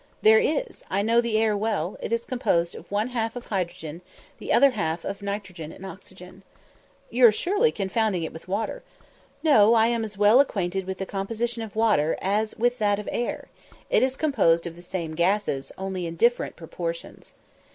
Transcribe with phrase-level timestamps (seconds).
[0.23, 4.01] "There is; I know the air well: it is composed one half of hydrogen,
[4.39, 6.41] the other half of nitrogen and oxygen."
[7.11, 8.81] "You're surely confounding it with water."
[9.43, 13.07] "No, I am as well acquainted with the composition of water as with that of
[13.11, 13.49] air;
[13.91, 17.35] it is composed of the same gases, only in different proportions."